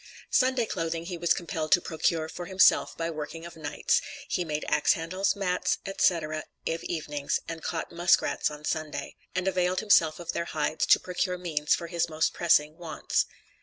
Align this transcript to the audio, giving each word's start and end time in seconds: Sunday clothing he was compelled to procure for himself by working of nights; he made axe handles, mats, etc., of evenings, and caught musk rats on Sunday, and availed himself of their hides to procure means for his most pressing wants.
Sunday 0.31 0.65
clothing 0.65 1.05
he 1.05 1.17
was 1.19 1.31
compelled 1.31 1.71
to 1.73 1.79
procure 1.79 2.27
for 2.27 2.47
himself 2.47 2.97
by 2.97 3.11
working 3.11 3.45
of 3.45 3.55
nights; 3.55 4.01
he 4.27 4.43
made 4.43 4.65
axe 4.67 4.93
handles, 4.93 5.35
mats, 5.35 5.77
etc., 5.85 6.43
of 6.65 6.83
evenings, 6.85 7.39
and 7.47 7.61
caught 7.61 7.91
musk 7.91 8.23
rats 8.23 8.49
on 8.49 8.65
Sunday, 8.65 9.15
and 9.35 9.47
availed 9.47 9.79
himself 9.79 10.19
of 10.19 10.31
their 10.31 10.45
hides 10.45 10.87
to 10.87 10.99
procure 10.99 11.37
means 11.37 11.75
for 11.75 11.85
his 11.85 12.09
most 12.09 12.33
pressing 12.33 12.79
wants. 12.79 13.27